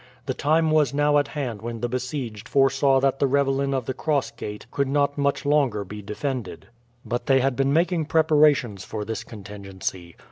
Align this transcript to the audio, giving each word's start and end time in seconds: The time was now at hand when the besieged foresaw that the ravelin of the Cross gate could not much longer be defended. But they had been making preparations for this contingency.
The 0.25 0.33
time 0.33 0.71
was 0.71 0.95
now 0.95 1.19
at 1.19 1.27
hand 1.27 1.61
when 1.61 1.81
the 1.81 1.87
besieged 1.87 2.49
foresaw 2.49 2.99
that 3.01 3.19
the 3.19 3.27
ravelin 3.27 3.71
of 3.71 3.85
the 3.85 3.93
Cross 3.93 4.31
gate 4.31 4.65
could 4.71 4.87
not 4.87 5.15
much 5.15 5.45
longer 5.45 5.83
be 5.83 6.01
defended. 6.01 6.65
But 7.05 7.27
they 7.27 7.39
had 7.39 7.55
been 7.55 7.71
making 7.71 8.05
preparations 8.05 8.83
for 8.83 9.05
this 9.05 9.23
contingency. 9.23 10.15